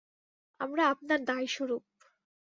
আমরা 0.59 0.83
আপনার 0.89 1.19
দায়স্বরূপ। 1.25 1.85